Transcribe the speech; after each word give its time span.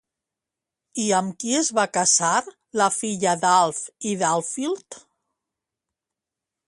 I 1.03 1.03
amb 1.17 1.35
qui 1.43 1.51
es 1.59 1.67
va 1.79 1.83
casar 1.97 2.31
la 2.81 2.87
filla 2.95 3.35
d'Alf 3.45 3.83
i 4.13 4.17
d'Alfhild? 4.23 4.99